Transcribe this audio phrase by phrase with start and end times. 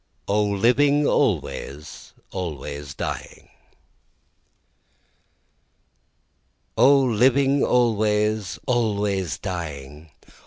[0.27, 3.49] O Living Always, Always Dying
[6.75, 10.09] O living always, always dying!